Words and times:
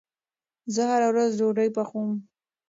زه 0.73 0.81
هره 0.91 1.07
ورځ 1.11 1.29
ډوډې 1.39 1.67
پخوم 1.75 2.09